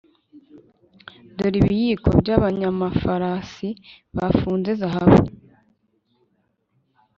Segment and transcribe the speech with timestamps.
[1.35, 3.69] Dore ibiyiko byabanyamafarasi
[4.17, 5.21] bafunze zahabu